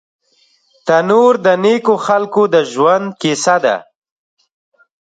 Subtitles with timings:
[0.85, 3.75] تنور د نیکو خلکو د ژوند کیسه ده